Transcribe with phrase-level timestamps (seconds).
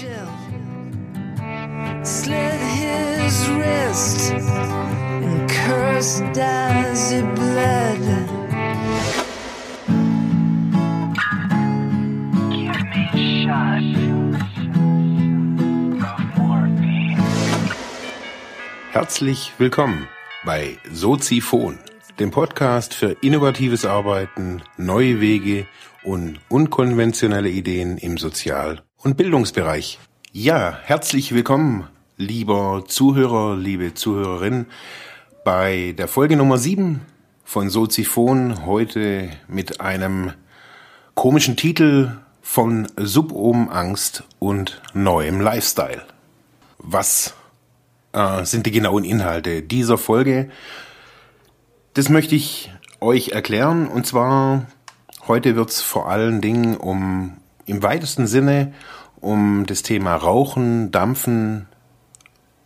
[0.00, 0.28] Jim
[2.04, 8.00] slit his wrist and cursed as he bled.
[18.90, 20.08] Herzlich willkommen
[20.44, 21.78] bei Soziphon,
[22.18, 25.66] dem Podcast für innovatives Arbeiten, neue Wege
[26.02, 29.98] und unkonventionelle Ideen im Sozial- und Bildungsbereich.
[30.32, 31.86] Ja, herzlich willkommen,
[32.16, 34.66] lieber Zuhörer, liebe Zuhörerin,
[35.44, 37.02] bei der Folge Nummer 7
[37.44, 40.32] von Soziphon, heute mit einem
[41.14, 46.02] komischen Titel von Subohm-Angst und neuem Lifestyle.
[46.78, 47.34] Was
[48.12, 50.48] äh, sind die genauen Inhalte dieser Folge?
[51.92, 53.86] Das möchte ich euch erklären.
[53.86, 54.66] Und zwar,
[55.28, 57.36] heute wird es vor allen Dingen um,
[57.66, 58.72] im weitesten Sinne,
[59.20, 61.66] um das Thema Rauchen, Dampfen,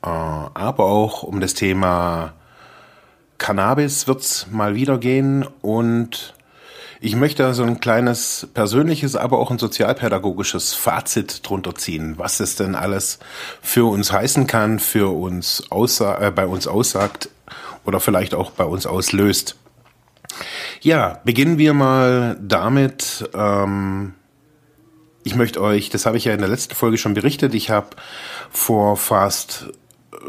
[0.02, 2.34] äh, aber auch um das Thema
[3.38, 5.46] Cannabis wird es mal wieder gehen.
[5.62, 6.34] Und
[7.00, 12.56] ich möchte so ein kleines persönliches, aber auch ein sozialpädagogisches Fazit drunter ziehen, was es
[12.56, 13.20] denn alles
[13.62, 17.28] für uns heißen kann, für uns äh, bei uns aussagt
[17.84, 19.56] oder vielleicht auch bei uns auslöst.
[20.80, 23.28] Ja, beginnen wir mal damit.
[23.34, 24.14] Ähm,
[25.28, 27.88] ich möchte euch, das habe ich ja in der letzten Folge schon berichtet, ich habe
[28.50, 29.66] vor fast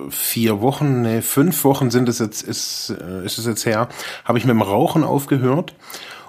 [0.09, 3.87] vier Wochen, nee, fünf Wochen sind es jetzt, ist, äh, ist es jetzt her,
[4.25, 5.73] habe ich mit dem Rauchen aufgehört.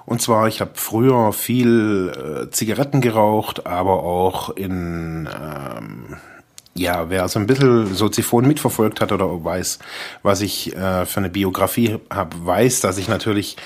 [0.05, 6.15] Und zwar, ich habe früher viel äh, Zigaretten geraucht, aber auch in ähm,
[6.73, 9.79] ja, wer so ein bisschen Soziphon mitverfolgt hat oder weiß,
[10.23, 13.57] was ich äh, für eine Biografie habe, weiß, dass ich natürlich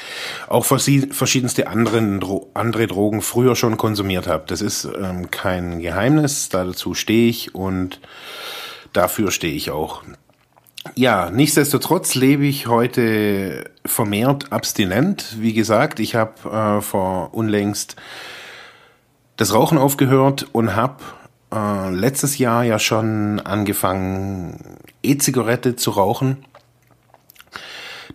[0.47, 4.45] auch verschiedenste anderen, Dro andere Drogen früher schon konsumiert habe.
[4.47, 7.99] Das ist ähm, kein Geheimnis, dazu stehe ich und
[8.91, 10.01] dafür stehe ich auch.
[10.95, 15.35] Ja, nichtsdestotrotz lebe ich heute vermehrt abstinent.
[15.39, 17.95] Wie gesagt, ich habe äh, vor unlängst
[19.37, 20.97] das Rauchen aufgehört und habe
[21.53, 26.45] äh, letztes Jahr ja schon angefangen, E-Zigarette zu rauchen.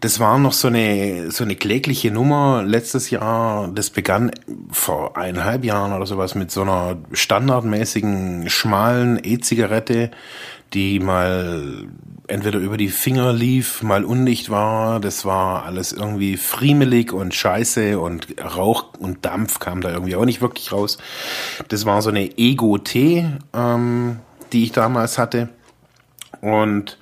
[0.00, 3.69] Das war noch so eine, so eine klägliche Nummer letztes Jahr.
[3.69, 4.31] Das begann
[4.71, 10.10] vor eineinhalb Jahren oder sowas mit so einer standardmäßigen, schmalen E-Zigarette,
[10.72, 11.87] die mal
[12.28, 15.00] entweder über die Finger lief, mal undicht war.
[15.00, 20.25] Das war alles irgendwie friemelig und scheiße und Rauch und Dampf kam da irgendwie auch
[20.25, 20.97] nicht wirklich raus.
[21.69, 24.21] Das war so eine Ego-T, ähm,
[24.53, 25.50] die ich damals hatte.
[26.41, 26.97] Und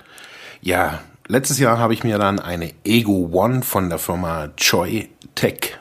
[0.61, 5.77] ja, letztes Jahr habe ich mir dann eine Ego One von der Firma Joy Tech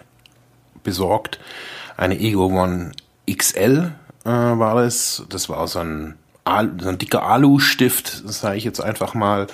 [0.84, 1.40] besorgt.
[1.96, 2.92] Eine Ego One
[3.28, 3.92] XL
[4.24, 5.24] äh, war das.
[5.28, 6.14] Das war so ein
[6.80, 9.48] so ein dicker Alu-Stift, sage ich jetzt einfach mal,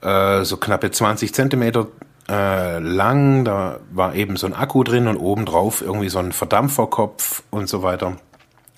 [0.00, 1.88] äh, so knappe 20 Zentimeter
[2.26, 3.44] äh, lang.
[3.44, 7.82] Da war eben so ein Akku drin und obendrauf irgendwie so ein Verdampferkopf und so
[7.82, 8.16] weiter.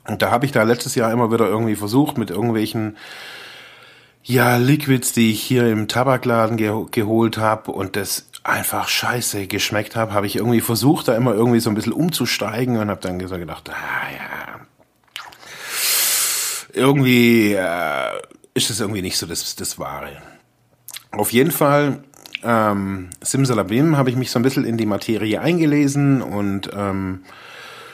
[0.09, 2.97] Und da habe ich da letztes Jahr immer wieder irgendwie versucht mit irgendwelchen
[4.25, 9.97] ja, Liquids, die ich hier im Tabakladen ge geholt habe und das einfach scheiße geschmeckt
[9.97, 13.19] habe, habe ich irgendwie versucht, da immer irgendwie so ein bisschen umzusteigen und habe dann
[13.19, 14.61] gedacht, ah ja,
[16.73, 18.21] irgendwie äh,
[18.55, 20.23] ist es irgendwie nicht so das, das Wahre.
[21.11, 22.03] Auf jeden Fall,
[22.43, 27.25] ähm, Simsalabim habe ich mich so ein bisschen in die Materie eingelesen und ähm,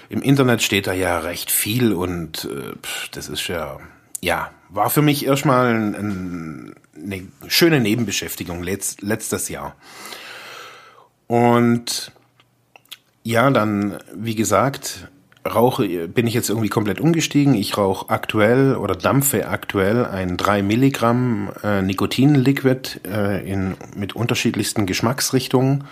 [0.09, 2.75] im Internet steht da ja recht viel und äh,
[3.13, 3.79] das ist ja,
[4.21, 9.75] ja, war für mich erstmal ein, ein, eine schöne Nebenbeschäftigung letzt, letztes Jahr.
[11.27, 12.13] Und
[13.23, 15.09] ja, dann, wie gesagt,
[15.47, 17.55] rauche, bin ich jetzt irgendwie komplett umgestiegen.
[17.55, 24.87] Ich rauche aktuell oder dampfe aktuell ein 3 Milligramm äh, Nikotin-Liquid äh, in, mit unterschiedlichsten
[24.87, 25.85] Geschmacksrichtungen.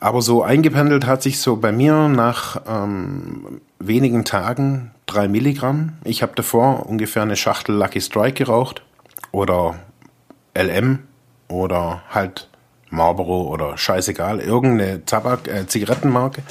[0.00, 5.92] Aber so eingependelt hat sich so bei mir nach ähm, wenigen Tagen 3 Milligramm.
[6.04, 8.82] Ich habe davor ungefähr eine Schachtel Lucky Strike geraucht
[9.30, 9.78] oder
[10.56, 11.00] LM
[11.48, 12.48] oder halt
[12.88, 16.42] Marlboro oder scheißegal, irgendeine Tabak, äh, Zigarettenmarke.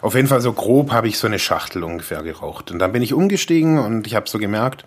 [0.00, 2.70] Auf jeden Fall so grob habe ich so eine Schachtel ungefähr geraucht.
[2.70, 4.84] Und dann bin ich umgestiegen und ich habe so gemerkt,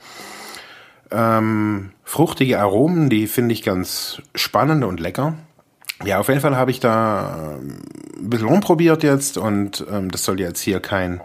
[1.12, 5.36] ähm, fruchtige Aromen, die finde ich ganz spannend und lecker.
[6.04, 7.82] Ja, auf jeden Fall habe ich da ähm,
[8.18, 11.22] ein bisschen rumprobiert jetzt und ähm, das soll jetzt hier kein,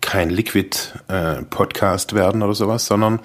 [0.00, 3.20] kein Liquid-Podcast äh, werden oder sowas, sondern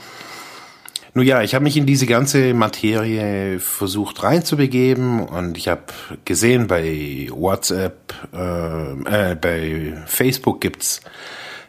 [1.13, 5.83] nun ja, ich habe mich in diese ganze Materie versucht reinzubegeben und ich habe
[6.23, 11.01] gesehen bei WhatsApp, äh, äh, bei Facebook gibt's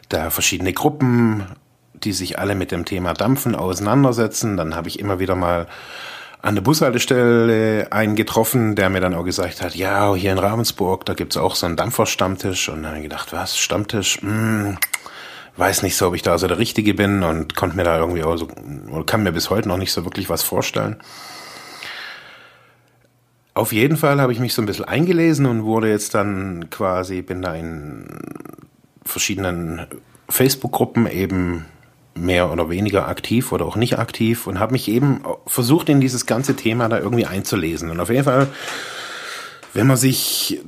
[0.07, 1.43] da verschiedene Gruppen,
[1.93, 4.55] die sich alle mit dem Thema Dampfen auseinandersetzen.
[4.55, 5.67] Dann habe ich immer wieder mal
[6.43, 11.05] an der Bushaltestelle einen getroffen, der mir dann auch gesagt hat, ja, hier in Ravensburg,
[11.05, 12.67] da gibt's auch so einen Dampferstammtisch.
[12.67, 14.21] Und dann gedacht, was, Stammtisch?
[14.21, 14.77] Hm,
[15.55, 18.23] weiß nicht so, ob ich da so der Richtige bin und konnte mir da irgendwie
[18.23, 18.47] auch so,
[19.05, 20.97] kann mir bis heute noch nicht so wirklich was vorstellen.
[23.53, 27.21] Auf jeden Fall habe ich mich so ein bisschen eingelesen und wurde jetzt dann quasi,
[27.21, 28.05] bin da in
[29.05, 29.87] verschiedenen
[30.27, 31.65] Facebook-Gruppen eben
[32.15, 36.25] mehr oder weniger aktiv oder auch nicht aktiv und habe mich eben versucht, in dieses
[36.25, 37.89] ganze Thema da irgendwie einzulesen.
[37.89, 38.47] Und auf jeden Fall,
[39.73, 40.61] wenn man sich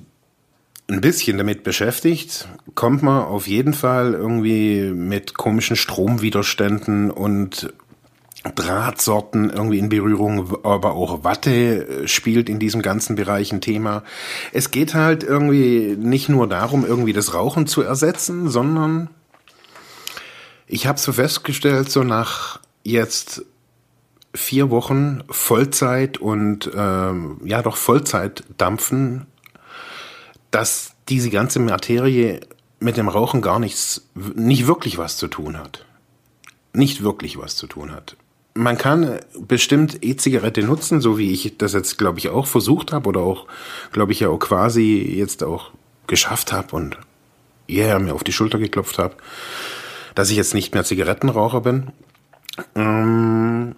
[0.88, 7.74] ein bisschen damit beschäftigt, kommt man auf jeden Fall irgendwie mit komischen Stromwiderständen und
[8.54, 14.04] Drahtsorten irgendwie in Berührung, aber auch Watte spielt in diesem ganzen Bereich ein Thema.
[14.52, 19.10] Es geht halt irgendwie nicht nur darum, irgendwie das Rauchen zu ersetzen, sondern
[20.68, 23.46] ich habe so festgestellt, so nach jetzt
[24.34, 29.28] vier Wochen Vollzeit und ähm, ja doch Vollzeit dampfen,
[30.52, 32.42] dass diese ganze Materie
[32.80, 35.86] mit dem Rauchen gar nichts, nicht wirklich was zu tun hat.
[36.74, 38.18] Nicht wirklich was zu tun hat.
[38.54, 43.10] Man kann bestimmt E-Zigarette nutzen, so wie ich das jetzt, glaube ich, auch versucht habe
[43.10, 43.48] oder auch,
[43.92, 45.72] glaube ich, ja auch quasi jetzt auch
[46.08, 46.98] geschafft habe und
[47.70, 49.16] yeah, mir auf die Schulter geklopft habe
[50.16, 51.92] dass ich jetzt nicht mehr Zigarettenraucher bin.
[52.76, 53.76] Ähm,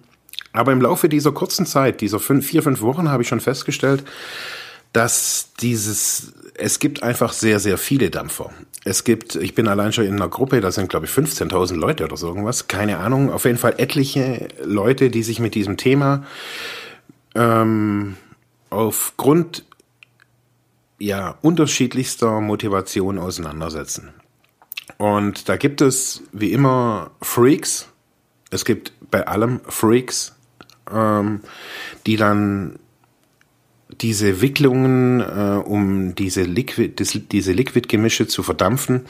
[0.52, 4.04] aber im Laufe dieser kurzen Zeit, dieser fünf, vier, fünf Wochen, habe ich schon festgestellt,
[4.92, 8.50] dass dieses, es gibt einfach sehr, sehr viele Dampfer.
[8.84, 12.04] Es gibt, ich bin allein schon in einer Gruppe, da sind glaube ich 15.000 Leute
[12.04, 16.24] oder so irgendwas, keine Ahnung, auf jeden Fall etliche Leute, die sich mit diesem Thema
[17.34, 18.16] ähm,
[18.70, 19.64] aufgrund
[20.98, 24.10] ja unterschiedlichster Motivation auseinandersetzen.
[24.96, 27.88] Und da gibt es wie immer Freaks.
[28.50, 30.34] Es gibt bei allem Freaks,
[30.92, 31.40] ähm,
[32.06, 32.78] die dann
[34.00, 39.06] diese Wicklungen, äh, um diese Liquid, das, diese Liquid-Gemische zu verdampfen,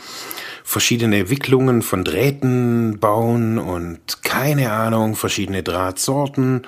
[0.65, 6.63] verschiedene Wicklungen von Drähten bauen und keine Ahnung, verschiedene Drahtsorten.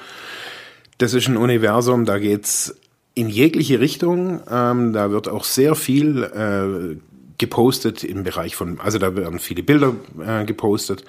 [0.99, 2.77] Das ist ein Universum, da geht's
[3.15, 4.41] in jegliche Richtung.
[4.51, 6.97] Ähm, da wird auch sehr viel äh,
[7.41, 9.95] gepostet im Bereich von, also da werden viele Bilder
[10.25, 11.05] äh, gepostet,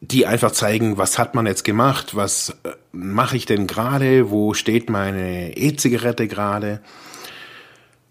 [0.00, 4.52] die einfach zeigen, was hat man jetzt gemacht, was äh, mache ich denn gerade, wo
[4.54, 6.80] steht meine E-Zigarette gerade.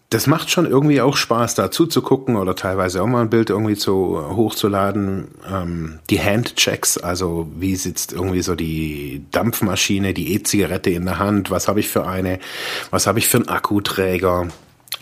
[0.09, 3.77] Das macht schon irgendwie auch Spaß, da zuzugucken oder teilweise auch mal ein Bild irgendwie
[3.77, 5.29] zu hochzuladen.
[5.49, 11.51] Ähm, die Handchecks, also wie sitzt irgendwie so die Dampfmaschine, die E-Zigarette in der Hand,
[11.51, 12.39] was habe ich für eine,
[12.89, 14.47] was habe ich für einen Akkuträger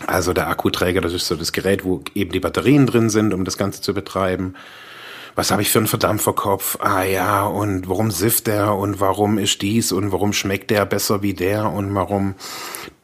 [0.06, 3.44] also der Akkuträger, das ist so das Gerät, wo eben die Batterien drin sind, um
[3.44, 4.54] das Ganze zu betreiben.
[5.34, 6.78] Was habe ich für einen Verdampferkopf?
[6.80, 11.22] Ah ja, und warum sifft der und warum ist dies und warum schmeckt der besser
[11.22, 12.34] wie der und warum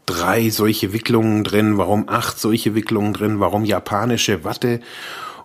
[0.06, 4.80] drei solche Wicklungen drin, warum acht solche Wicklungen drin, warum japanische Watte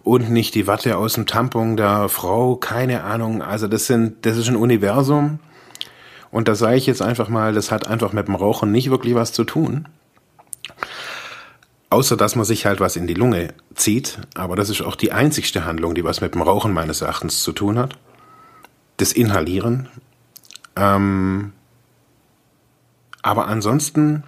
[0.03, 3.41] und nicht die Watte aus dem Tampon der Frau, keine Ahnung.
[3.41, 5.39] Also das sind, das ist ein Universum.
[6.31, 9.15] Und da sage ich jetzt einfach mal, das hat einfach mit dem Rauchen nicht wirklich
[9.15, 9.87] was zu tun.
[11.91, 15.11] Außer dass man sich halt was in die Lunge zieht, aber das ist auch die
[15.11, 17.99] einzigste Handlung, die was mit dem Rauchen meines Erachtens zu tun hat.
[18.95, 19.89] Das Inhalieren.
[20.77, 21.51] Ähm,
[23.21, 24.23] aber ansonsten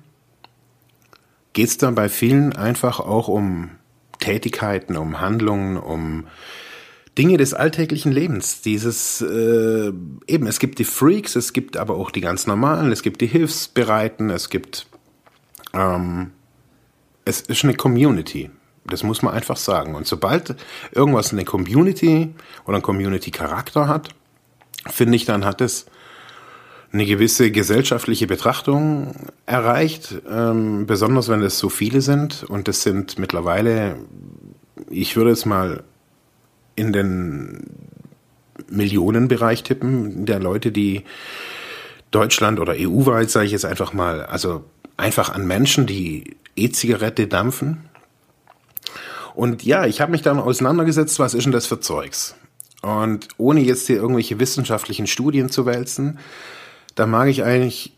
[1.53, 3.69] geht es dann bei vielen einfach auch um
[4.19, 6.27] Tätigkeiten, um Handlungen, um
[7.17, 8.61] Dinge des alltäglichen Lebens.
[8.61, 9.93] Dieses äh,
[10.27, 13.27] eben, es gibt die Freaks, es gibt aber auch die ganz normalen, es gibt die
[13.27, 14.85] Hilfsbereiten, es gibt
[15.73, 16.31] ähm,
[17.25, 18.49] es ist eine Community.
[18.85, 19.95] Das muss man einfach sagen.
[19.95, 20.55] Und sobald
[20.91, 22.33] irgendwas eine Community
[22.65, 24.09] oder einen Community-Charakter hat,
[24.89, 25.85] finde ich, dann hat es
[26.91, 29.15] eine gewisse gesellschaftliche Betrachtung
[29.45, 32.43] erreicht, ähm, besonders wenn es so viele sind.
[32.43, 33.95] Und es sind mittlerweile,
[34.89, 35.83] ich würde es mal
[36.75, 37.67] in den
[38.69, 41.03] Millionenbereich tippen, der Leute, die
[42.11, 44.63] Deutschland oder EU-weit, sage ich jetzt einfach mal, also
[44.97, 47.89] einfach an Menschen, die E-Zigarette dampfen.
[49.35, 52.35] Und ja, ich habe mich dann auseinandergesetzt, was ist denn das für Zeugs?
[52.81, 56.19] Und ohne jetzt hier irgendwelche wissenschaftlichen Studien zu wälzen,
[56.95, 57.97] da mag ich eigentlich,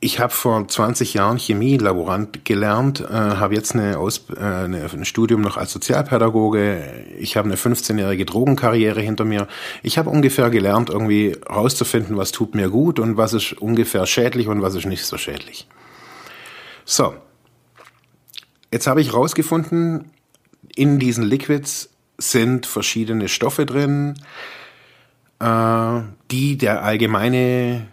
[0.00, 5.04] ich habe vor 20 Jahren Chemielaborant gelernt, äh, habe jetzt eine Aus, äh, eine, ein
[5.04, 9.46] Studium noch als Sozialpädagoge, ich habe eine 15-jährige Drogenkarriere hinter mir.
[9.82, 14.48] Ich habe ungefähr gelernt, irgendwie rauszufinden, was tut mir gut und was ist ungefähr schädlich
[14.48, 15.68] und was ist nicht so schädlich.
[16.86, 17.14] So,
[18.76, 20.10] Jetzt habe ich rausgefunden,
[20.74, 24.16] in diesen Liquids sind verschiedene Stoffe drin,
[25.38, 27.86] äh, die der allgemeine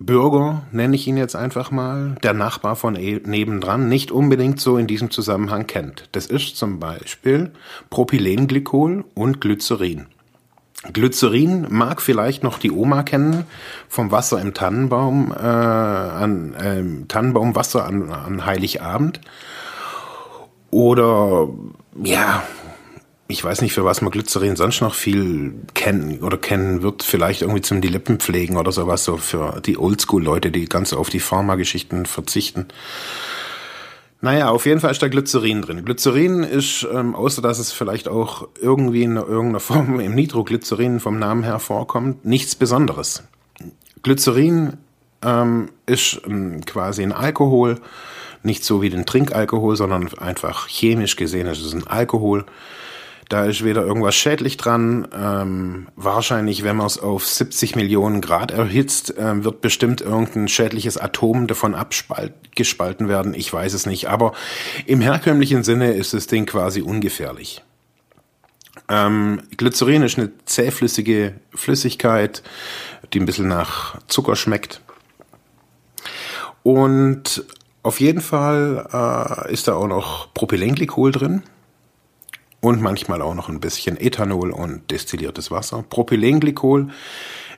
[0.00, 4.78] Bürger, nenne ich ihn jetzt einfach mal, der Nachbar von e nebendran, nicht unbedingt so
[4.78, 6.08] in diesem Zusammenhang kennt.
[6.10, 7.52] Das ist zum Beispiel
[7.90, 10.06] Propylenglykol und Glycerin.
[10.92, 13.44] Glycerin mag vielleicht noch die Oma kennen
[13.88, 19.20] vom Wasser im Tannenbaum, äh, an äh, Tannenbaumwasser an, an Heiligabend.
[20.76, 21.48] Oder
[22.04, 22.42] ja,
[23.28, 27.02] ich weiß nicht, für was man Glycerin sonst noch viel kennen oder kennen wird.
[27.02, 31.08] Vielleicht irgendwie zum die Lippen pflegen oder sowas, so für die Oldschool-Leute, die ganz auf
[31.08, 32.66] die Pharmageschichten verzichten.
[34.20, 35.82] Naja, auf jeden Fall ist da Glycerin drin.
[35.82, 41.18] Glycerin ist, ähm, außer dass es vielleicht auch irgendwie in irgendeiner Form im Nitroglycerin vom
[41.18, 43.22] Namen her vorkommt, nichts Besonderes.
[44.02, 44.74] Glycerin
[45.22, 47.80] ähm, ist ähm, quasi ein Alkohol,
[48.46, 52.46] nicht so wie den Trinkalkohol, sondern einfach chemisch gesehen ist es ein Alkohol
[53.28, 55.08] da ist weder irgendwas schädlich dran.
[55.12, 60.96] Ähm, wahrscheinlich, wenn man es auf 70 Millionen Grad erhitzt, äh, wird bestimmt irgendein schädliches
[60.96, 63.34] Atom davon abgespalten werden.
[63.34, 64.08] Ich weiß es nicht.
[64.08, 64.32] Aber
[64.86, 67.64] im herkömmlichen Sinne ist das Ding quasi ungefährlich.
[68.88, 72.44] Ähm, Glycerin ist eine zähflüssige Flüssigkeit,
[73.12, 74.80] die ein bisschen nach Zucker schmeckt.
[76.62, 77.44] Und
[77.86, 81.44] auf jeden Fall äh, ist da auch noch Propylenglykol drin
[82.60, 85.84] und manchmal auch noch ein bisschen Ethanol und destilliertes Wasser.
[85.88, 86.88] Propylenglykol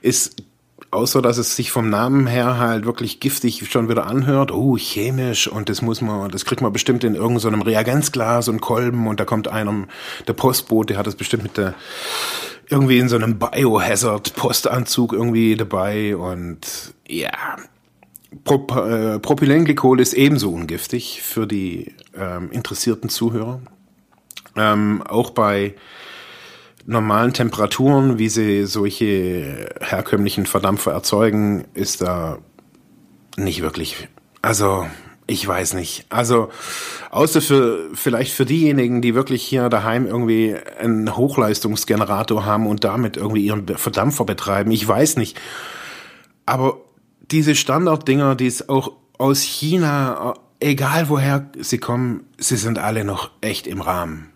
[0.03, 0.43] ist
[0.91, 5.49] außer dass es sich vom Namen her halt wirklich giftig schon wieder anhört, oh, chemisch
[5.49, 9.21] und das muss man, das kriegt man bestimmt in irgendeinem so Reagenzglas und Kolben und
[9.21, 9.87] da kommt einem,
[10.27, 11.75] der Postbote hat das bestimmt mit der,
[12.69, 17.57] irgendwie in so einem Biohazard-Postanzug irgendwie dabei und ja,
[18.45, 23.61] Prop, äh, Propylenglykol ist ebenso ungiftig für die ähm, interessierten Zuhörer.
[24.57, 25.75] Ähm, auch bei
[26.85, 32.39] normalen Temperaturen, wie sie solche herkömmlichen Verdampfer erzeugen, ist da
[33.37, 34.09] nicht wirklich.
[34.43, 34.87] Also,
[35.27, 36.07] ich weiß nicht.
[36.09, 36.49] Also,
[37.11, 43.17] außer für, vielleicht für diejenigen, die wirklich hier daheim irgendwie einen Hochleistungsgenerator haben und damit
[43.17, 44.71] irgendwie ihren Verdampfer betreiben.
[44.71, 45.39] Ich weiß nicht.
[46.47, 46.79] Aber
[47.31, 53.31] diese Standarddinger, die es auch aus China, egal woher sie kommen, sie sind alle noch
[53.41, 54.31] echt im Rahmen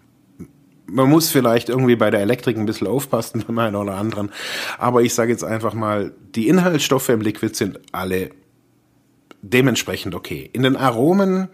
[0.93, 4.31] man muss vielleicht irgendwie bei der Elektrik ein bisschen aufpassen, bei meinen oder anderen.
[4.79, 8.31] Aber ich sage jetzt einfach mal, die Inhaltsstoffe im Liquid sind alle
[9.41, 10.49] dementsprechend okay.
[10.53, 11.49] In den Aromen,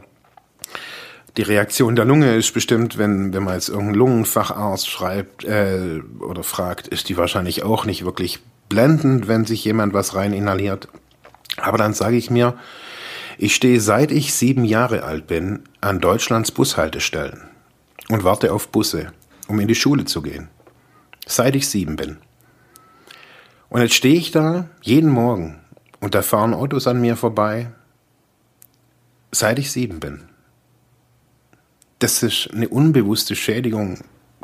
[1.38, 6.42] die Reaktion der Lunge ist bestimmt, wenn, wenn man jetzt irgendeinen Lungenfacharzt schreibt äh, oder
[6.42, 10.88] fragt, ist die wahrscheinlich auch nicht wirklich blendend, wenn sich jemand was rein inhaliert.
[11.56, 12.58] Aber dann sage ich mir,
[13.38, 17.42] ich stehe seit ich sieben Jahre alt bin an Deutschlands Bushaltestellen
[18.08, 19.12] und warte auf Busse,
[19.46, 20.48] um in die Schule zu gehen.
[21.24, 22.16] Seit ich sieben bin.
[23.68, 25.60] Und jetzt stehe ich da jeden Morgen
[26.00, 27.70] und da fahren Autos an mir vorbei,
[29.30, 30.24] seit ich sieben bin
[31.98, 33.98] das ist eine unbewusste Schädigung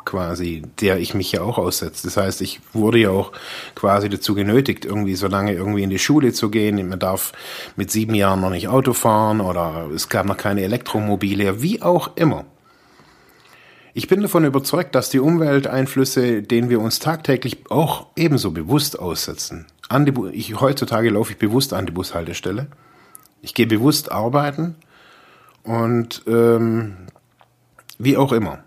[0.05, 2.07] quasi, der ich mich ja auch aussetze.
[2.07, 3.33] Das heißt, ich wurde ja auch
[3.75, 6.89] quasi dazu genötigt, irgendwie so lange irgendwie in die Schule zu gehen.
[6.89, 7.33] Man darf
[7.77, 12.17] mit sieben Jahren noch nicht Auto fahren oder es gab noch keine Elektromobile, wie auch
[12.17, 12.45] immer.
[13.97, 19.67] Ich bin davon überzeugt, dass die Umwelteinflüsse, denen wir uns tagtäglich auch ebenso bewusst aussetzen.
[19.89, 22.67] An die, ich, heutzutage laufe ich bewusst an die Bushaltestelle.
[23.41, 24.75] Ich gehe bewusst arbeiten
[25.63, 26.97] und ähm,
[28.05, 28.65] wie auch immer.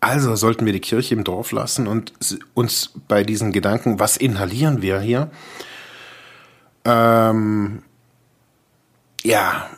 [0.00, 2.12] Also sollten wir die Kirche im Dorf lassen und
[2.54, 5.30] uns bei diesen Gedanken, was inhalieren wir hier,
[6.84, 7.82] ähm,
[9.22, 9.70] ja,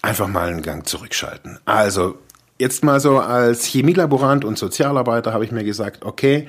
[0.00, 1.58] einfach mal einen Gang zurückschalten.
[1.66, 2.18] Also
[2.58, 6.48] jetzt mal so als Chemielaborant und Sozialarbeiter habe ich mir gesagt, okay,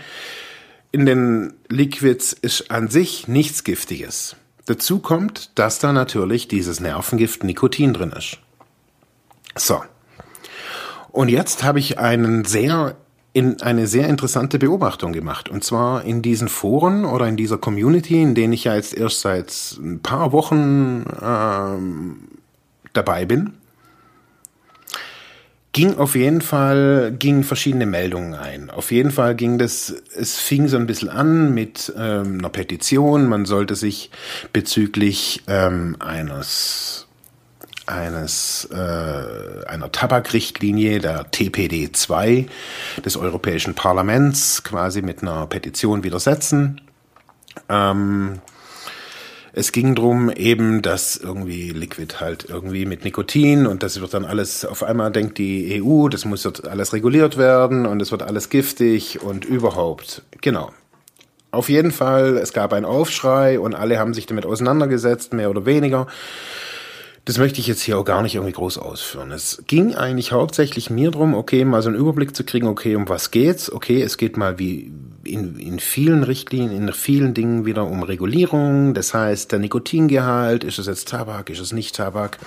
[0.94, 4.38] in den Liquids ist an sich nichts Giftiges.
[4.66, 8.38] Dazu kommt, dass da natürlich dieses Nervengift Nikotin drin ist.
[9.58, 9.84] So.
[11.14, 12.96] Und jetzt habe ich einen sehr
[13.34, 15.50] in eine sehr interessante Beobachtung gemacht.
[15.50, 19.22] Und zwar in diesen Foren oder in dieser Community, in denen ich ja jetzt erst
[19.22, 22.28] seit ein paar Wochen ähm,
[22.94, 23.54] dabei bin,
[25.72, 28.70] ging auf jeden Fall, gingen verschiedene Meldungen ein.
[28.70, 33.28] Auf jeden Fall ging das, es fing so ein bisschen an mit ähm, einer Petition.
[33.28, 34.12] Man sollte sich
[34.52, 37.08] bezüglich ähm, eines
[37.86, 42.46] eines äh, einer Tabakrichtlinie der TPD 2
[43.06, 46.82] des Europäischen Parlaments quasi mit einer Petition widersetzen.
[47.70, 48.40] Ähm,
[49.56, 54.26] es ging drum eben, dass irgendwie Liquid halt irgendwie mit Nikotin und das wird dann
[54.26, 58.24] alles, auf einmal denkt die EU, das muss jetzt alles reguliert werden und es wird
[58.24, 60.24] alles giftig und überhaupt.
[60.42, 60.72] Genau.
[61.52, 65.68] Auf jeden Fall, es gab einen Aufschrei und alle haben sich damit auseinandergesetzt, mehr oder
[65.68, 66.08] weniger.
[67.26, 69.32] Das möchte ich jetzt hier auch gar nicht irgendwie groß ausführen.
[69.32, 73.08] Es ging eigentlich hauptsächlich mir drum, okay, mal so einen Überblick zu kriegen, okay, um
[73.08, 73.72] was geht's?
[73.72, 74.92] Okay, es geht mal wie
[75.24, 78.94] in, in vielen Richtlinien, in vielen Dingen wieder um Regulierung.
[78.94, 82.40] Das heißt, der Nikotingehalt, ist es jetzt Tabak, ist es nicht Tabak?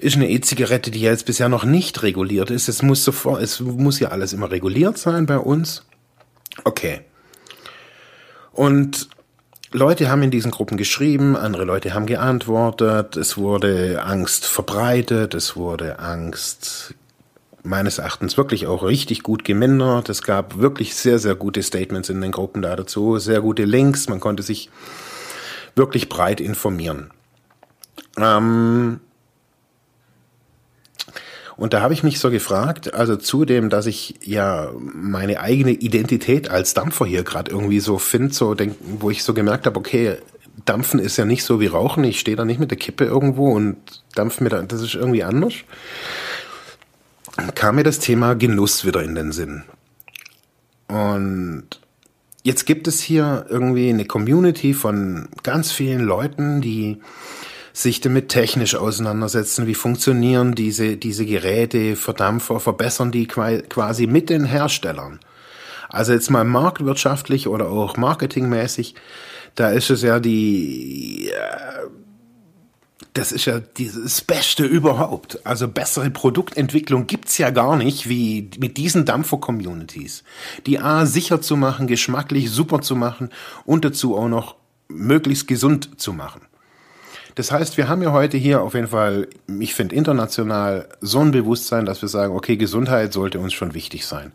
[0.00, 2.68] Ist eine E-Zigarette, die jetzt bisher noch nicht reguliert ist.
[2.68, 5.84] Es muss sofort, es muss ja alles immer reguliert sein bei uns.
[6.64, 7.02] Okay.
[8.52, 9.08] Und
[9.70, 15.56] Leute haben in diesen Gruppen geschrieben, andere Leute haben geantwortet, es wurde Angst verbreitet, es
[15.56, 16.94] wurde Angst
[17.62, 20.08] meines Erachtens wirklich auch richtig gut gemindert.
[20.08, 24.08] Es gab wirklich sehr, sehr gute Statements in den Gruppen da dazu, sehr gute Links,
[24.08, 24.70] man konnte sich
[25.74, 27.10] wirklich breit informieren.
[28.16, 29.00] Ähm,
[31.58, 36.48] und da habe ich mich so gefragt, also zudem, dass ich ja meine eigene Identität
[36.50, 38.54] als Dampfer hier gerade irgendwie so finde, so
[39.00, 40.18] wo ich so gemerkt habe, okay,
[40.64, 42.04] Dampfen ist ja nicht so wie Rauchen.
[42.04, 43.76] Ich stehe da nicht mit der Kippe irgendwo und
[44.14, 45.54] dampf mir da, das ist irgendwie anders.
[47.56, 49.64] Kam mir das Thema Genuss wieder in den Sinn.
[50.86, 51.66] Und
[52.44, 56.98] jetzt gibt es hier irgendwie eine Community von ganz vielen Leuten, die
[57.78, 64.44] sich damit technisch auseinandersetzen, wie funktionieren diese, diese Geräte, Verdampfer, verbessern die quasi mit den
[64.44, 65.20] Herstellern.
[65.88, 68.96] Also jetzt mal marktwirtschaftlich oder auch marketingmäßig,
[69.54, 71.30] da ist es ja die,
[73.14, 75.46] das ist ja das Beste überhaupt.
[75.46, 80.24] Also bessere Produktentwicklung gibt's ja gar nicht wie mit diesen Dampfer-Communities.
[80.66, 83.30] Die A sicher zu machen, geschmacklich super zu machen
[83.64, 84.56] und dazu auch noch
[84.88, 86.47] möglichst gesund zu machen.
[87.38, 89.28] Das heißt, wir haben ja heute hier auf jeden Fall,
[89.60, 94.06] ich finde international so ein Bewusstsein, dass wir sagen, okay, Gesundheit sollte uns schon wichtig
[94.06, 94.32] sein.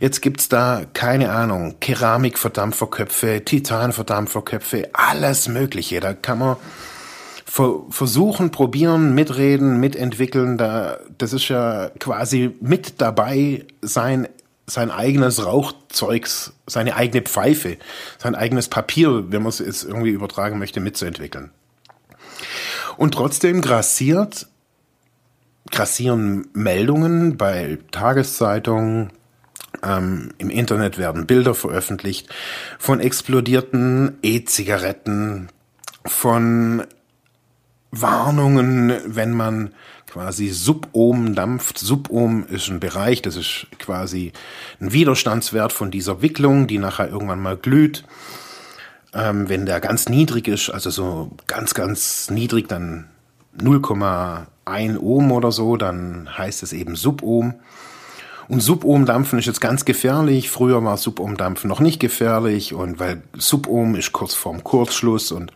[0.00, 6.00] Jetzt gibt's da, keine Ahnung, Keramikverdampferköpfe, Titanverdampferköpfe, alles Mögliche.
[6.00, 6.56] Da kann man
[7.44, 10.56] versuchen, probieren, mitreden, mitentwickeln.
[10.56, 14.26] Da, das ist ja quasi mit dabei sein
[14.64, 17.76] sein eigenes Rauchzeugs, seine eigene Pfeife,
[18.16, 21.50] sein eigenes Papier, wenn man es jetzt irgendwie übertragen möchte, mitzuentwickeln.
[22.96, 24.48] Und trotzdem grassiert,
[25.70, 29.10] grassieren Meldungen bei Tageszeitungen,
[29.82, 32.28] ähm, im Internet werden Bilder veröffentlicht
[32.78, 35.48] von explodierten E-Zigaretten,
[36.04, 36.84] von
[37.90, 39.74] Warnungen, wenn man
[40.10, 41.78] quasi Subohm dampft.
[41.78, 44.32] Subohm ist ein Bereich, das ist quasi
[44.80, 48.04] ein Widerstandswert von dieser Wicklung, die nachher irgendwann mal glüht.
[49.14, 53.08] Ähm, wenn der ganz niedrig ist, also so ganz, ganz niedrig, dann
[53.58, 57.54] 0,1 Ohm oder so, dann heißt es eben Subohm.
[58.48, 60.50] Und Subohmdampfen ist jetzt ganz gefährlich.
[60.50, 65.52] Früher war Subohmdampfen noch nicht gefährlich und weil Subohm ist kurz vorm Kurzschluss und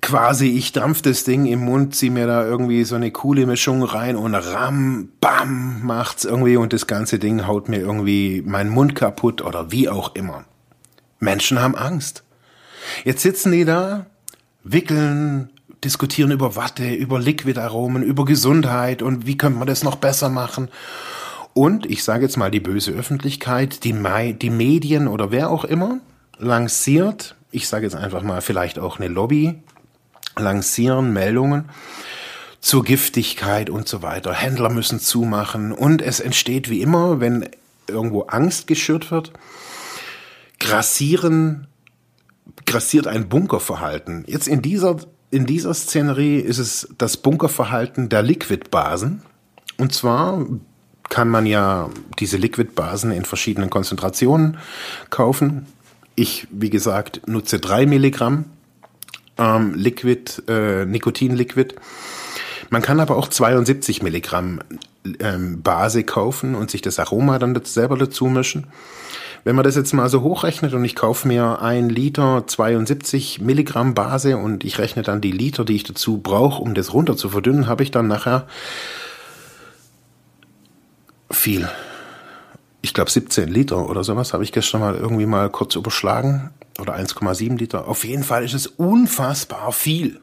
[0.00, 3.82] quasi ich dampf das Ding im Mund, zieh mir da irgendwie so eine coole Mischung
[3.82, 8.94] rein und ram, bam, macht's irgendwie und das ganze Ding haut mir irgendwie meinen Mund
[8.94, 10.44] kaputt oder wie auch immer.
[11.18, 12.22] Menschen haben Angst.
[13.04, 14.06] Jetzt sitzen die da,
[14.64, 15.50] wickeln,
[15.84, 20.68] diskutieren über Watte, über Liquidaromen, über Gesundheit und wie könnte man das noch besser machen.
[21.54, 23.94] Und ich sage jetzt mal die böse Öffentlichkeit, die,
[24.40, 25.98] die Medien oder wer auch immer
[26.38, 29.60] lanciert, ich sage jetzt einfach mal vielleicht auch eine Lobby,
[30.36, 31.68] lancieren Meldungen
[32.60, 34.32] zur Giftigkeit und so weiter.
[34.32, 37.48] Händler müssen zumachen und es entsteht wie immer, wenn
[37.88, 39.32] irgendwo Angst geschürt wird,
[40.58, 41.66] grassieren,
[42.66, 44.24] grassiert ein Bunkerverhalten.
[44.26, 44.96] Jetzt in dieser,
[45.30, 49.22] in dieser Szenerie ist es das Bunkerverhalten der Liquidbasen.
[49.76, 50.46] Und zwar
[51.08, 54.58] kann man ja diese Liquidbasen in verschiedenen Konzentrationen
[55.10, 55.66] kaufen.
[56.14, 58.46] Ich, wie gesagt, nutze drei Milligramm
[59.38, 61.74] ähm, Liquid, äh, Nikotin-Liquid.
[62.70, 64.60] Man kann aber auch 72 Milligramm
[65.20, 68.66] ähm, Base kaufen und sich das Aroma dann selber dazu mischen.
[69.48, 73.94] Wenn man das jetzt mal so hochrechnet und ich kaufe mir ein Liter 72 Milligramm
[73.94, 77.30] Base und ich rechne dann die Liter, die ich dazu brauche, um das runter zu
[77.30, 78.46] verdünnen, habe ich dann nachher
[81.30, 81.66] viel.
[82.82, 86.50] Ich glaube 17 Liter oder sowas habe ich gestern mal irgendwie mal kurz überschlagen.
[86.78, 87.88] Oder 1,7 Liter.
[87.88, 90.20] Auf jeden Fall ist es unfassbar viel.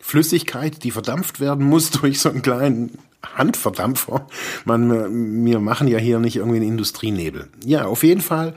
[0.00, 4.26] Flüssigkeit, die verdampft werden muss durch so einen kleinen Handverdampfer.
[4.64, 7.48] Man, wir machen ja hier nicht irgendwie einen Industrienebel.
[7.64, 8.54] Ja, auf jeden Fall.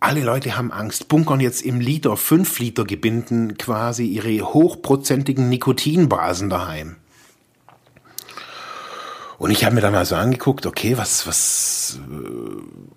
[0.00, 6.50] Alle Leute haben Angst, bunkern jetzt im Liter, 5 Liter Gebinden quasi ihre hochprozentigen Nikotinbasen
[6.50, 6.96] daheim.
[9.38, 11.98] Und ich habe mir dann also angeguckt, okay, was, was,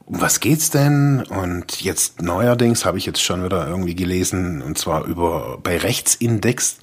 [0.05, 1.23] um was geht's denn?
[1.23, 6.77] Und jetzt neuerdings habe ich jetzt schon wieder irgendwie gelesen, und zwar über bei Rechtsindex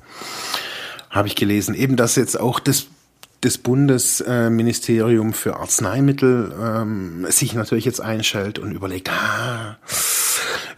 [1.09, 2.89] habe ich gelesen, eben dass jetzt auch das
[3.47, 9.79] das Bundesministerium für Arzneimittel ähm, sich natürlich jetzt einschaltet und überlegt, ah,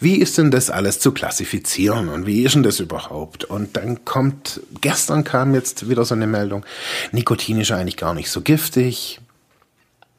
[0.00, 3.44] wie ist denn das alles zu klassifizieren und wie ist denn das überhaupt?
[3.44, 6.66] Und dann kommt, gestern kam jetzt wieder so eine Meldung,
[7.10, 9.18] Nikotin ist eigentlich gar nicht so giftig.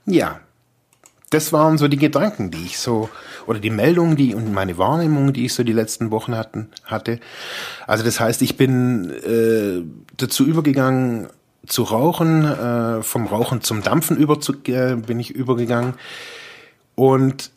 [0.08, 0.40] Ja,
[1.30, 3.10] das waren so die Gedanken, die ich so,
[3.46, 7.20] oder die Meldungen, die und meine Wahrnehmungen, die ich so die letzten Wochen hatten, hatte.
[7.86, 9.84] Also das heißt, ich bin äh,
[10.18, 11.28] dazu übergegangen,
[11.70, 15.94] zu rauchen, äh, vom Rauchen zum Dampfen über zu, äh, bin ich übergegangen.
[16.96, 17.52] Und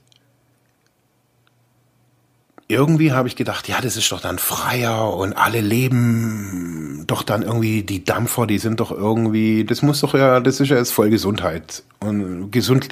[2.69, 7.43] irgendwie habe ich gedacht, ja, das ist doch dann freier und alle leben doch dann
[7.43, 10.93] irgendwie die Dampfer, die sind doch irgendwie, das muss doch ja, das ist ja jetzt
[10.93, 12.89] voll Gesundheit und gesund,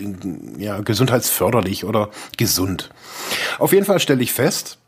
[0.58, 2.90] ja, gesundheitsförderlich oder gesund.
[3.58, 4.78] Auf jeden Fall stelle ich fest,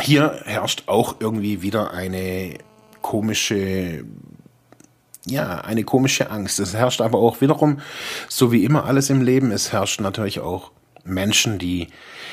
[0.00, 2.58] hier herrscht auch irgendwie wieder eine
[3.02, 4.04] komische
[5.26, 6.60] ja, eine komische Angst.
[6.60, 7.80] Es herrscht aber auch wiederum,
[8.28, 10.70] so wie immer alles im Leben, es herrscht natürlich auch
[11.04, 11.88] Menschen, die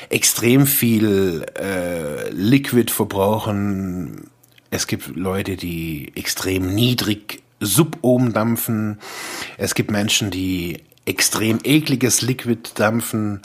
[0.08, 4.30] extrem viel äh, Liquid verbrauchen.
[4.70, 8.98] Es gibt Leute, die extrem niedrig Subohm dampfen.
[9.56, 13.42] Es gibt Menschen, die extrem ekliges Liquid dampfen.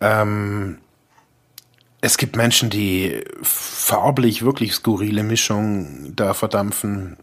[0.00, 0.78] Ähm,
[2.00, 7.16] es gibt Menschen, die farblich wirklich skurrile Mischungen da verdampfen.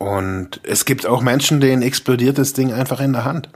[0.00, 3.50] Und es gibt auch Menschen, denen explodiert das Ding einfach in der Hand.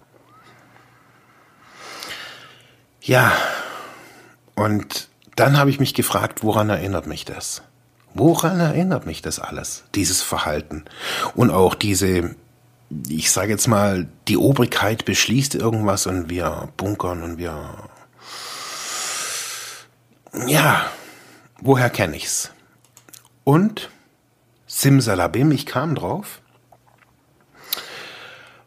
[3.00, 3.32] Ja,
[4.54, 7.62] und dann habe ich mich gefragt, woran erinnert mich das?
[8.12, 10.84] Woran erinnert mich das alles, dieses Verhalten?
[11.34, 12.36] Und auch diese,
[13.08, 17.88] ich sage jetzt mal, die Obrigkeit beschließt irgendwas und wir bunkern und wir...
[20.46, 20.84] Ja,
[21.62, 22.50] woher kenne ich's?
[23.44, 23.88] Und
[24.76, 26.40] Simsalabim, ich kam drauf,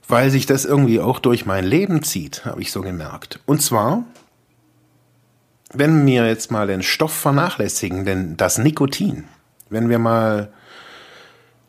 [0.07, 3.41] weil sich das irgendwie auch durch mein Leben zieht, habe ich so gemerkt.
[3.45, 4.05] Und zwar,
[5.73, 9.25] wenn wir jetzt mal den Stoff vernachlässigen, denn das Nikotin,
[9.69, 10.53] wenn wir mal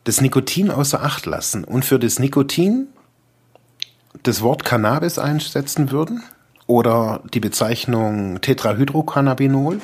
[0.04, 2.86] das Nikotin außer Acht lassen und für das Nikotin
[4.22, 6.22] das Wort Cannabis einsetzen würden
[6.68, 9.80] oder die Bezeichnung Tetrahydrocannabinol,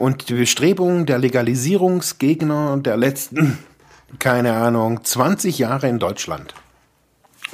[0.00, 3.58] und die Bestrebungen der Legalisierungsgegner der letzten,
[4.18, 6.54] keine Ahnung, 20 Jahre in Deutschland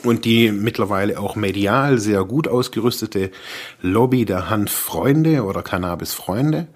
[0.05, 3.33] und die mittlerweile auch medial sehr gut ausgerüstete
[3.83, 6.69] Lobby der Hanffreunde oder Cannabisfreunde.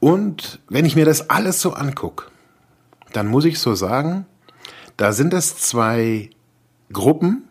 [0.00, 2.24] Und wenn ich mir das alles so angucke,
[3.12, 4.26] dann muss ich so sagen,
[4.96, 6.30] da sind es zwei
[6.92, 7.44] Gruppen,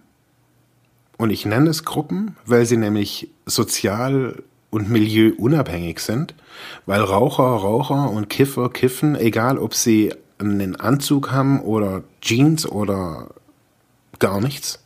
[1.16, 6.34] und ich nenne es Gruppen, weil sie nämlich sozial und milieuunabhängig sind,
[6.88, 13.30] weil Raucher, Raucher und Kiffer kiffen, egal ob sie einen Anzug haben oder Jeans oder
[14.18, 14.84] gar nichts.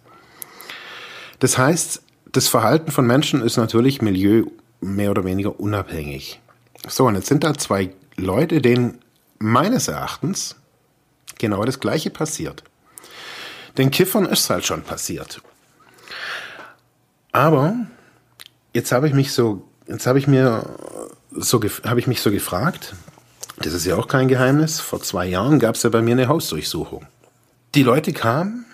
[1.40, 4.44] Das heißt, das Verhalten von Menschen ist natürlich milieu
[4.82, 6.42] mehr oder weniger unabhängig.
[6.88, 9.00] So, und jetzt sind da zwei Leute, denen
[9.40, 10.58] meines Erachtens
[11.40, 12.64] genau das Gleiche passiert.
[13.78, 15.42] Den Kiffern ist halt schon passiert.
[17.32, 17.76] Aber
[18.74, 20.66] jetzt habe ich mich so jetzt habe ich mir
[21.32, 22.96] so habe ich mich so gefragt,
[23.60, 26.28] das ist ja auch kein Geheimnis, vor zwei Jahren gab es ja bei mir eine
[26.28, 27.06] Hausdurchsuchung.
[27.76, 28.66] Die Leute kamen,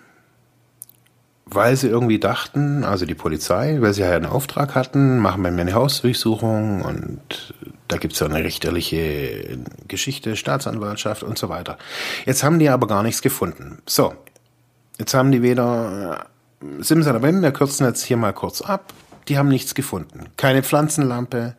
[1.45, 5.51] weil sie irgendwie dachten, also die Polizei, weil sie ja einen Auftrag hatten, machen bei
[5.51, 7.53] mir eine Hausdurchsuchung und
[7.87, 11.77] da gibt's ja eine richterliche Geschichte, Staatsanwaltschaft und so weiter.
[12.25, 13.79] Jetzt haben die aber gar nichts gefunden.
[13.85, 14.13] So,
[14.99, 16.27] jetzt haben die weder
[16.79, 18.93] Simsalabim, wir kürzen jetzt hier mal kurz ab,
[19.27, 20.29] die haben nichts gefunden.
[20.37, 21.55] Keine Pflanzenlampe,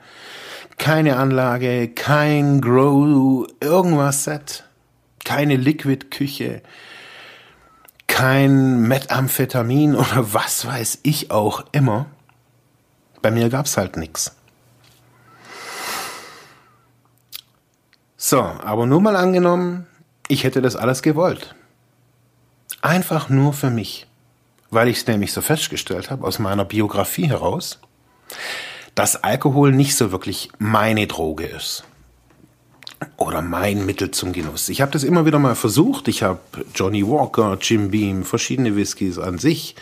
[0.79, 4.64] keine Anlage, kein Grow, irgendwas Set,
[5.24, 6.62] keine Liquid-Küche,
[8.07, 12.07] kein Methamphetamin oder was weiß ich auch immer.
[13.22, 14.37] Bei mir gab's halt nix.
[18.16, 19.87] So, aber nur mal angenommen,
[20.29, 21.55] ich hätte das alles gewollt.
[22.81, 24.07] Einfach nur für mich.
[24.75, 27.81] Weil ich es nämlich so festgestellt habe aus meiner Biografie heraus,
[28.95, 31.85] dass Alkohol nicht so wirklich meine Droge ist
[33.16, 34.68] oder mein Mittel zum Genuss.
[34.68, 36.09] Ich habe das immer wieder mal versucht.
[36.09, 36.40] Ich habe
[36.74, 39.76] Johnny Walker, Jim Beam, verschiedene Whiskys an sich,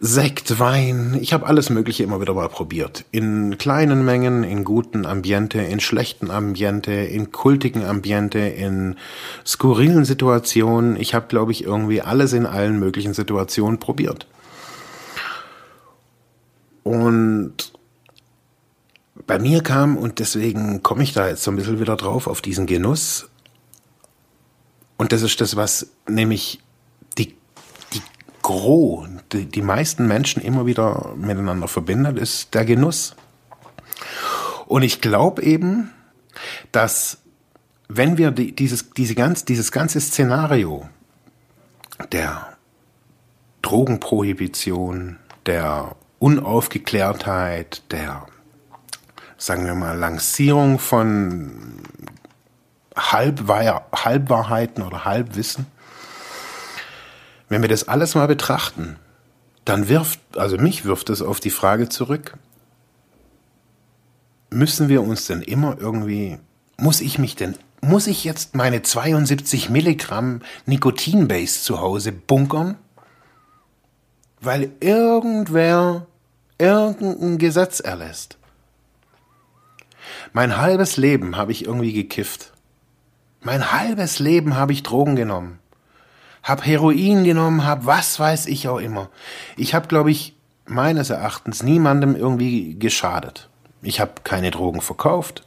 [0.00, 1.16] Sekt, Wein.
[1.20, 3.04] Ich habe alles Mögliche immer wieder mal probiert.
[3.12, 8.96] In kleinen Mengen, in guten Ambiente, in schlechten Ambiente, in kultigen Ambiente, in
[9.44, 10.96] skurrilen Situationen.
[10.96, 14.26] Ich habe, glaube ich, irgendwie alles in allen möglichen Situationen probiert.
[16.82, 17.72] Und
[19.26, 22.40] bei mir kam, und deswegen komme ich da jetzt so ein bisschen wieder drauf, auf
[22.40, 23.28] diesen Genuss.
[24.96, 26.60] Und das ist das, was nämlich
[27.18, 27.34] die,
[27.92, 28.02] die
[28.42, 33.16] Gros, die, die meisten Menschen immer wieder miteinander verbindet, ist der Genuss.
[34.66, 35.90] Und ich glaube eben,
[36.72, 37.18] dass
[37.88, 40.88] wenn wir die, dieses, diese ganz, dieses ganze Szenario
[42.12, 42.56] der
[43.62, 48.26] Drogenprohibition, der Unaufgeklärtheit, der
[49.38, 51.82] sagen wir mal, Lancierung von
[52.96, 55.66] Halbwahr Halbwahrheiten oder Halbwissen,
[57.48, 58.96] wenn wir das alles mal betrachten,
[59.64, 62.34] dann wirft, also mich wirft es auf die Frage zurück,
[64.50, 66.38] müssen wir uns denn immer irgendwie,
[66.76, 72.76] muss ich mich denn, muss ich jetzt meine 72 Milligramm Nikotinbase zu Hause bunkern?
[74.40, 76.06] Weil irgendwer
[76.58, 78.38] irgendein Gesetz erlässt.
[80.32, 82.52] Mein halbes Leben habe ich irgendwie gekifft.
[83.42, 85.58] Mein halbes Leben habe ich Drogen genommen.
[86.42, 89.10] Hab Heroin genommen, hab was weiß ich auch immer.
[89.56, 90.34] Ich habe, glaube ich,
[90.66, 93.48] meines Erachtens niemandem irgendwie geschadet.
[93.82, 95.42] Ich habe keine Drogen verkauft.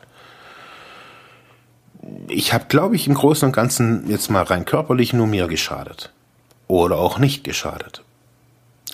[2.27, 6.12] Ich habe, glaube ich, im Großen und Ganzen jetzt mal rein körperlich nur mir geschadet.
[6.67, 8.03] Oder auch nicht geschadet.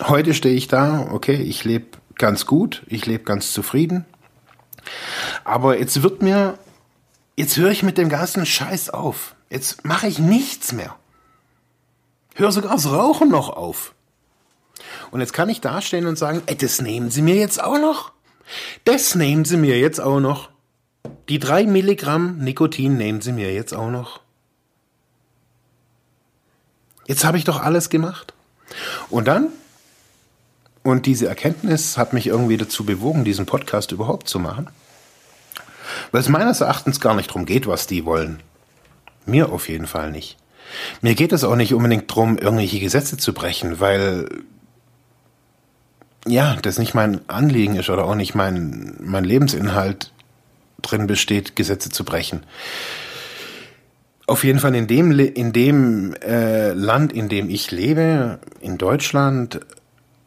[0.01, 1.85] Heute stehe ich da, okay, ich lebe
[2.15, 4.05] ganz gut, ich lebe ganz zufrieden.
[5.43, 6.57] Aber jetzt wird mir,
[7.35, 9.35] jetzt höre ich mit dem ganzen Scheiß auf.
[9.49, 10.95] Jetzt mache ich nichts mehr.
[12.35, 13.93] Hör sogar das Rauchen noch auf.
[15.11, 18.11] Und jetzt kann ich dastehen und sagen, ey, das nehmen Sie mir jetzt auch noch.
[18.83, 20.49] Das nehmen Sie mir jetzt auch noch.
[21.29, 24.19] Die drei Milligramm Nikotin nehmen Sie mir jetzt auch noch.
[27.07, 28.33] Jetzt habe ich doch alles gemacht.
[29.09, 29.49] Und dann
[30.85, 34.67] und diese Erkenntnis hat mich irgendwie dazu bewogen, diesen Podcast überhaupt zu machen.
[36.11, 38.43] Weil es meines Erachtens gar nicht darum geht, was die wollen.
[39.25, 40.37] Mir auf jeden Fall nicht.
[41.01, 44.29] Mir geht es auch nicht unbedingt darum, irgendwelche Gesetze zu brechen, weil
[46.27, 50.11] ja, das nicht mein Anliegen ist oder auch nicht mein, mein Lebensinhalt
[50.83, 52.43] drin besteht, Gesetze zu brechen.
[54.27, 59.61] Auf jeden Fall in dem, in dem äh, Land, in dem ich lebe, in Deutschland,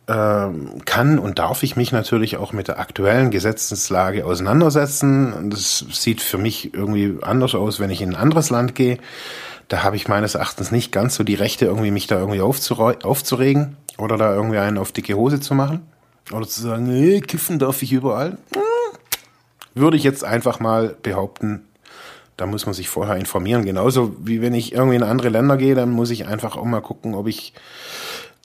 [0.09, 5.51] kann und darf ich mich natürlich auch mit der aktuellen Gesetzeslage auseinandersetzen.
[5.51, 8.97] Das sieht für mich irgendwie anders aus, wenn ich in ein anderes Land gehe.
[9.69, 13.77] Da habe ich meines Erachtens nicht ganz so die Rechte, irgendwie mich da irgendwie aufzuregen
[13.99, 15.83] oder da irgendwie einen auf dicke Hose zu machen.
[16.33, 18.39] Oder zu sagen, nee, kiffen darf ich überall.
[18.55, 18.63] Hm.
[19.75, 21.65] Würde ich jetzt einfach mal behaupten,
[22.39, 23.65] da muss man sich vorher informieren.
[23.65, 26.81] Genauso wie wenn ich irgendwie in andere Länder gehe, dann muss ich einfach auch mal
[26.81, 27.53] gucken, ob ich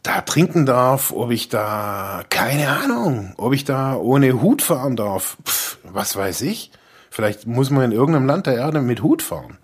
[0.03, 5.37] da trinken darf, ob ich da, keine Ahnung, ob ich da ohne Hut fahren darf.
[5.45, 6.71] Pff, was weiß ich.
[7.09, 9.57] Vielleicht muss man in irgendeinem Land der Erde mit Hut fahren.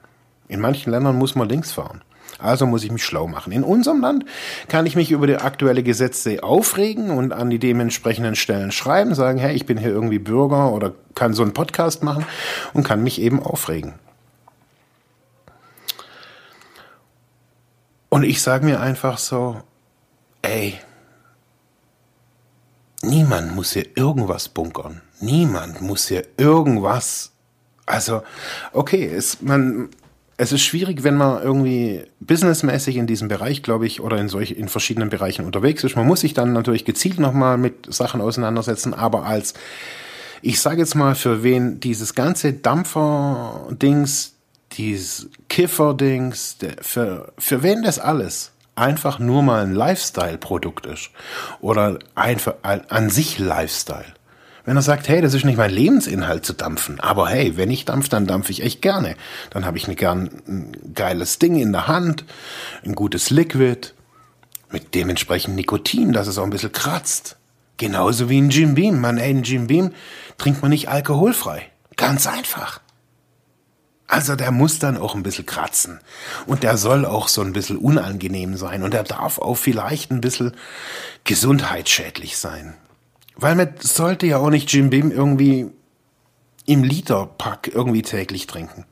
[0.47, 2.01] In manchen Ländern muss man links fahren.
[2.37, 3.51] Also muss ich mich schlau machen.
[3.51, 4.23] In unserem Land
[4.69, 9.39] kann ich mich über die aktuelle Gesetze aufregen und an die dementsprechenden Stellen schreiben, sagen,
[9.39, 12.25] hey, ich bin hier irgendwie Bürger oder kann so einen Podcast machen
[12.73, 13.95] und kann mich eben aufregen.
[18.07, 19.61] Und ich sage mir einfach so,
[20.41, 20.79] ey,
[23.01, 25.01] niemand muss hier irgendwas bunkern.
[25.19, 27.31] Niemand muss hier irgendwas
[27.85, 28.21] Also,
[28.71, 29.89] okay, es, man,
[30.37, 34.51] es ist schwierig, wenn man irgendwie businessmäßig in diesem Bereich, glaube ich, oder in solch,
[34.51, 35.95] in verschiedenen Bereichen unterwegs ist.
[35.95, 39.55] Man muss sich dann natürlich gezielt nochmal mit Sachen auseinandersetzen, aber als,
[40.43, 44.35] ich sage jetzt mal, für wen dieses ganze Dampfer-Dings,
[44.73, 51.11] dieses Kiffer-Dings, für, für wen das alles einfach nur mal ein Lifestyle-Produkt ist
[51.61, 54.13] oder einfach an sich Lifestyle
[54.69, 57.85] wenn er sagt, hey, das ist nicht mein Lebensinhalt zu dampfen, aber hey, wenn ich
[57.85, 59.15] dampfe, dann dampfe ich echt gerne.
[59.49, 62.23] Dann habe ich eine gern ein geiles Ding in der Hand,
[62.85, 63.93] ein gutes Liquid
[64.71, 67.37] mit dementsprechend Nikotin, dass es auch ein bisschen kratzt.
[67.77, 68.99] Genauso wie ein Jim Beam.
[68.99, 69.91] Man, ey, ein Jim Beam
[70.37, 71.63] trinkt man nicht alkoholfrei.
[71.95, 72.79] Ganz einfach.
[74.09, 75.99] Also der muss dann auch ein bisschen kratzen.
[76.47, 78.81] Und der soll auch so ein bisschen unangenehm sein.
[78.81, 80.53] Und der darf auch vielleicht ein bisschen
[81.25, 82.73] gesundheitsschädlich sein.
[83.35, 85.67] Weil man sollte ja auch nicht Jim Beam irgendwie
[86.65, 88.85] im Literpack irgendwie täglich trinken.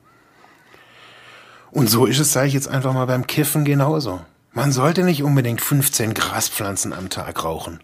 [1.72, 4.22] Und so ist es, sage ich jetzt einfach mal beim Kiffen genauso.
[4.52, 7.80] Man sollte nicht unbedingt 15 Graspflanzen am Tag rauchen.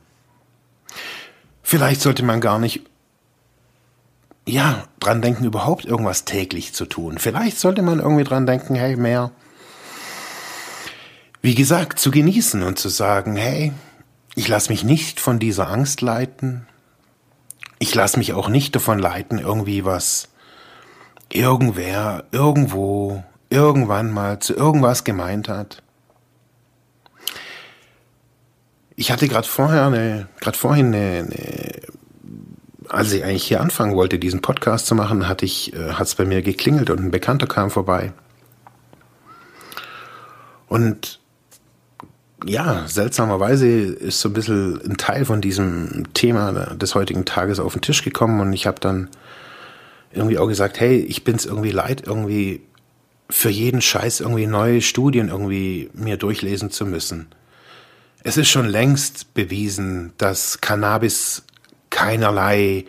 [1.64, 2.84] Vielleicht sollte man gar nicht,
[4.46, 7.18] ja, dran denken, überhaupt irgendwas täglich zu tun.
[7.18, 9.32] Vielleicht sollte man irgendwie dran denken, hey, mehr,
[11.42, 13.74] wie gesagt, zu genießen und zu sagen, hey,
[14.36, 16.68] ich lasse mich nicht von dieser Angst leiten.
[17.80, 20.30] Ich lasse mich auch nicht davon leiten, irgendwie was
[21.30, 25.84] irgendwer irgendwo irgendwann mal zu irgendwas gemeint hat.
[28.96, 31.82] Ich hatte gerade vorher eine, gerade vorhin eine, eine,
[32.90, 36.16] als ich eigentlich hier anfangen wollte, diesen Podcast zu machen, hatte ich, äh, hat es
[36.16, 38.14] bei mir geklingelt und ein Bekannter kam vorbei.
[40.68, 41.20] Und
[42.46, 47.74] ja, seltsamerweise ist so ein bisschen ein Teil von diesem Thema des heutigen Tages auf
[47.74, 49.10] den Tisch gekommen und ich habe dann
[50.12, 52.62] irgendwie auch gesagt, hey, ich bin's irgendwie leid, irgendwie
[53.30, 57.28] für jeden Scheiß irgendwie neue Studien irgendwie mir durchlesen zu müssen.
[58.24, 61.44] Es ist schon längst bewiesen, dass Cannabis
[61.94, 62.86] keinerlei,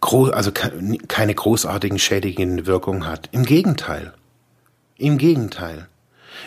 [0.00, 3.28] also keine großartigen schädigenden Wirkungen hat.
[3.32, 4.12] Im Gegenteil.
[4.98, 5.88] Im Gegenteil.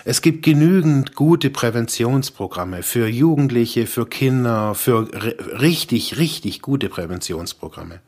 [0.05, 5.09] Es gibt genügend gute Präventionsprogramme für Jugendliche, für Kinder, für
[5.59, 7.99] richtig, richtig gute Präventionsprogramme.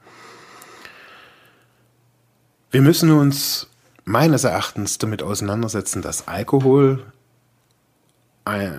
[2.72, 3.68] Wir müssen uns
[4.06, 7.06] meines Erachtens damit auseinandersetzen, dass Alkohol
[8.46, 8.72] äh,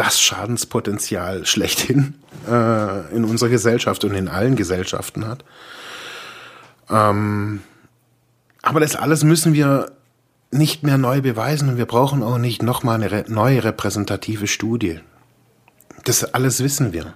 [0.00, 2.14] das Schadenspotenzial schlechthin
[2.48, 5.44] äh, in unserer Gesellschaft und in allen Gesellschaften hat.
[6.88, 7.60] Ähm,
[8.62, 9.92] aber das alles müssen wir
[10.50, 15.00] nicht mehr neu beweisen und wir brauchen auch nicht nochmal eine neue repräsentative Studie.
[16.04, 17.12] Das alles wissen wir.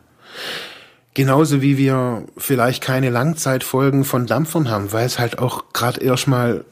[1.15, 6.67] Genauso wie wir vielleicht keine Langzeitfolgen von Dampfern haben, weil es halt auch gerade erstmal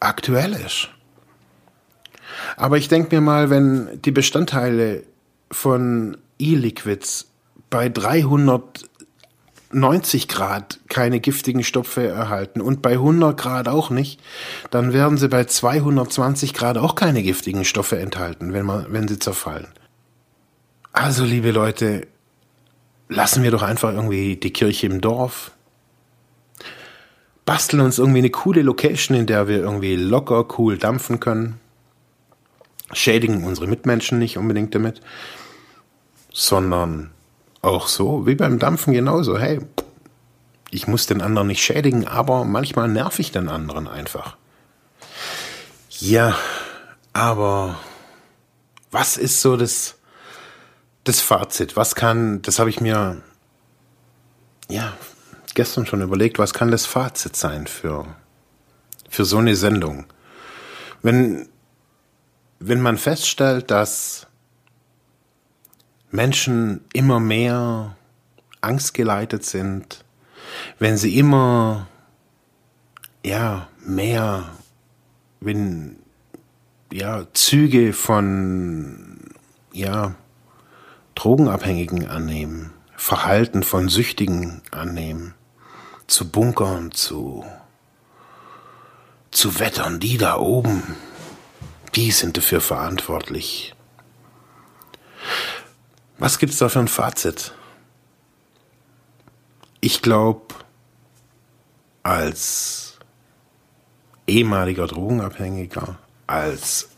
[0.00, 0.88] aktuell ist.
[2.56, 5.02] Aber ich denke mir mal, wenn die Bestandteile
[5.50, 7.26] von E-Liquids
[7.68, 8.90] bei 300
[9.72, 14.20] 90 Grad keine giftigen Stoffe erhalten und bei 100 Grad auch nicht,
[14.70, 19.18] dann werden sie bei 220 Grad auch keine giftigen Stoffe enthalten, wenn, man, wenn sie
[19.18, 19.68] zerfallen.
[20.92, 22.08] Also, liebe Leute,
[23.08, 25.52] lassen wir doch einfach irgendwie die Kirche im Dorf.
[27.44, 31.60] Basteln uns irgendwie eine coole Location, in der wir irgendwie locker cool dampfen können.
[32.92, 35.00] Schädigen unsere Mitmenschen nicht unbedingt damit,
[36.32, 37.10] sondern
[37.62, 39.38] auch so, wie beim Dampfen genauso.
[39.38, 39.60] Hey,
[40.70, 44.36] ich muss den anderen nicht schädigen, aber manchmal nerv ich den anderen einfach.
[45.90, 46.36] Ja,
[47.12, 47.78] aber
[48.90, 49.96] was ist so das,
[51.04, 51.76] das Fazit?
[51.76, 53.20] Was kann, das habe ich mir
[54.70, 54.92] ja
[55.54, 58.06] gestern schon überlegt, was kann das Fazit sein für,
[59.08, 60.06] für so eine Sendung?
[61.02, 61.49] Wenn,
[62.60, 64.26] wenn man feststellt, dass
[66.10, 67.96] Menschen immer mehr
[68.60, 70.04] angstgeleitet sind,
[70.78, 71.88] wenn sie immer
[73.24, 74.50] ja mehr
[75.40, 75.96] wenn
[76.92, 79.18] ja Züge von
[79.72, 80.14] ja
[81.14, 85.34] Drogenabhängigen annehmen, Verhalten von Süchtigen annehmen,
[86.06, 87.44] zu bunkern, zu
[89.30, 90.82] zu wettern, die da oben,
[91.94, 93.74] die sind dafür verantwortlich.
[96.18, 97.54] Was gibt's da für ein Fazit?
[99.80, 100.54] Ich glaube,
[102.02, 102.98] als
[104.26, 106.90] ehemaliger Drogenabhängiger, als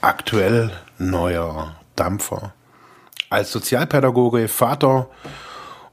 [0.00, 2.54] aktuell neuer Dampfer,
[3.30, 5.08] als Sozialpädagoge, Vater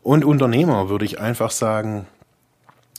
[0.03, 2.07] und Unternehmer würde ich einfach sagen,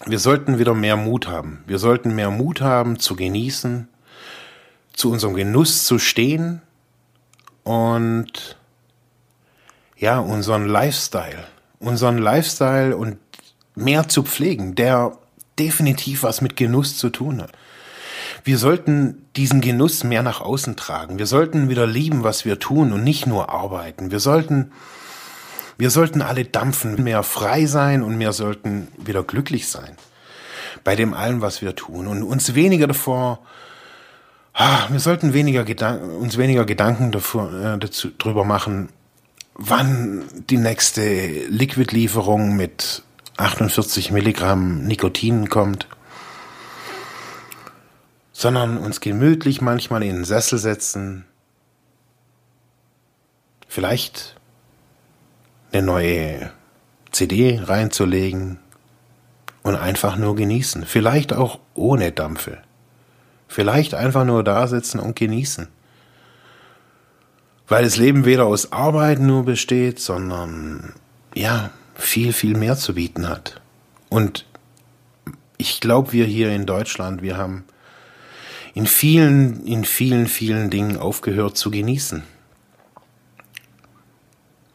[0.06, 1.62] wir sollten wieder mehr Mut haben.
[1.66, 3.88] Wir sollten mehr Mut haben zu genießen,
[4.94, 6.62] zu unserem Genuss zu stehen
[7.62, 8.56] und
[9.96, 11.44] ja, unseren Lifestyle,
[11.78, 13.18] unseren Lifestyle und
[13.74, 15.18] mehr zu pflegen, der
[15.58, 17.52] definitiv was mit Genuss zu tun hat.
[18.42, 21.18] Wir sollten diesen Genuss mehr nach außen tragen.
[21.18, 24.10] Wir sollten wieder lieben, was wir tun und nicht nur arbeiten.
[24.10, 24.72] Wir sollten,
[25.78, 29.96] wir sollten alle dampfen, mehr frei sein und wir sollten wieder glücklich sein
[30.84, 33.40] bei dem allem, was wir tun und uns weniger davor,
[34.56, 38.88] wir sollten weniger Gedanken, uns weniger Gedanken davor, äh, dazu, drüber machen,
[39.54, 43.02] wann die nächste Liquidlieferung mit
[43.36, 45.88] 48 Milligramm Nikotin kommt,
[48.32, 51.24] sondern uns gemütlich manchmal in den Sessel setzen,
[53.66, 54.36] vielleicht
[55.72, 56.52] eine neue
[57.10, 58.58] CD reinzulegen
[59.62, 62.58] und einfach nur genießen, vielleicht auch ohne Dampfe,
[63.54, 65.68] vielleicht einfach nur da sitzen und genießen.
[67.68, 70.92] Weil das Leben weder aus Arbeit nur besteht, sondern
[71.36, 73.60] ja, viel, viel mehr zu bieten hat.
[74.08, 74.44] Und
[75.56, 77.62] ich glaube, wir hier in Deutschland, wir haben
[78.74, 82.24] in vielen, in vielen, vielen Dingen aufgehört zu genießen.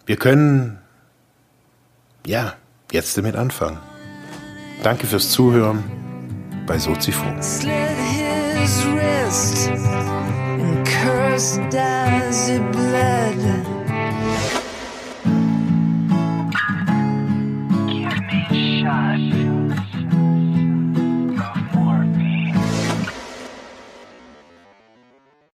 [0.06, 0.80] Wir können,
[2.26, 2.54] ja,
[2.94, 3.78] jetzt damit anfangen.
[4.84, 5.84] Danke fürs Zuhören
[6.66, 7.38] bei Soziphon.
[8.60, 13.79] His wrist and cursed as it bled.